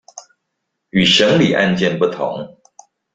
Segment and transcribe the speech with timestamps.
[0.89, 2.57] 與審理案件不同